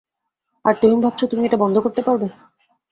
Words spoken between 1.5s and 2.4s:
বন্ধ করতে পারবে?